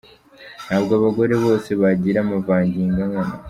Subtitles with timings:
[0.65, 3.35] Ntabwo abagore bose bagira amavangingo angana.